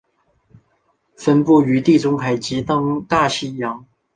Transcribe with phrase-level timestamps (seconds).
[1.15, 3.85] 分布于地中海及东大西洋。